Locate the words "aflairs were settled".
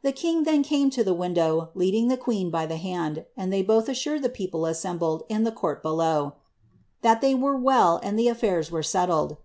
8.28-9.36